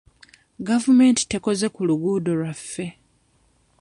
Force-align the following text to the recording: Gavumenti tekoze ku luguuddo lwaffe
Gavumenti 0.67 1.21
tekoze 1.31 1.67
ku 1.75 1.81
luguuddo 1.89 2.31
lwaffe 2.39 2.85